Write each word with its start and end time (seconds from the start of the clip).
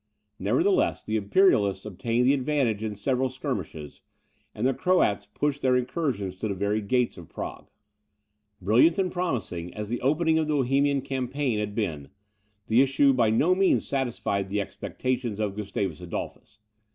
Nevertheless, 0.39 1.03
the 1.03 1.15
Imperialists 1.15 1.85
obtained 1.85 2.25
the 2.25 2.33
advantage 2.33 2.81
in 2.81 2.95
several 2.95 3.29
skirmishes, 3.29 4.01
and 4.55 4.65
the 4.65 4.73
Croats 4.73 5.27
pushed 5.27 5.61
their 5.61 5.77
incursions 5.77 6.37
to 6.39 6.47
the 6.47 6.55
very 6.55 6.81
gates 6.81 7.17
of 7.19 7.29
Prague. 7.29 7.69
Brilliant 8.59 8.97
and 8.97 9.11
promising 9.11 9.71
as 9.75 9.89
the 9.89 10.01
opening 10.01 10.39
of 10.39 10.47
the 10.47 10.55
Bohemian 10.55 11.01
campaign 11.03 11.59
had 11.59 11.75
been, 11.75 12.09
the 12.65 12.81
issue 12.81 13.13
by 13.13 13.29
no 13.29 13.53
means 13.53 13.87
satisfied 13.87 14.49
the 14.49 14.59
expectations 14.59 15.39
of 15.39 15.55
Gustavus 15.55 16.01
Adolphus. 16.01 16.61